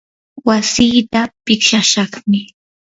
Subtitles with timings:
[0.47, 2.41] wasiita pitsashaqmi.